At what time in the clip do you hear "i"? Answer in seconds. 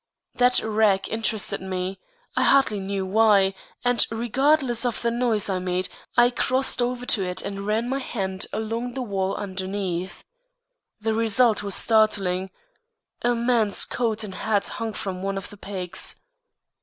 2.35-2.41, 5.47-5.59, 6.17-6.31